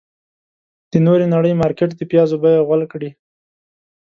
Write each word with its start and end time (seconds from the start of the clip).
د 0.91 0.93
نورې 1.05 1.25
نړۍ 1.35 1.53
مارکيټ 1.61 1.89
د 1.95 2.01
پيازو 2.11 2.35
بيې 2.43 2.63
غول 2.67 2.81
کړې. 2.91 3.09